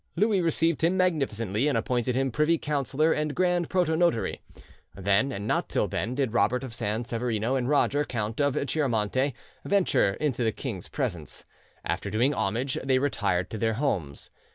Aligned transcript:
Louis 0.15 0.41
received 0.41 0.83
him 0.83 0.97
magnificently, 0.97 1.67
and 1.67 1.77
appointed 1.77 2.15
him 2.15 2.31
privy 2.31 2.57
councillor 2.57 3.13
and 3.13 3.35
grand 3.35 3.69
proto 3.69 3.93
notary. 3.95 4.41
Then, 4.95 5.31
and 5.31 5.45
not 5.45 5.69
till 5.69 5.87
then, 5.87 6.15
did 6.15 6.33
Robert 6.33 6.63
of 6.63 6.73
San 6.73 7.05
Severino 7.05 7.53
and 7.53 7.69
Roger, 7.69 8.03
Count 8.03 8.41
of 8.41 8.55
Chiaramonte, 8.55 9.31
venture 9.63 10.13
into 10.15 10.43
the 10.43 10.51
king's 10.51 10.87
presence; 10.89 11.45
after 11.85 12.09
doing 12.09 12.33
homage, 12.33 12.79
they 12.83 12.97
retired 12.97 13.51
to 13.51 13.59
their 13.59 13.73
homes. 13.75 14.31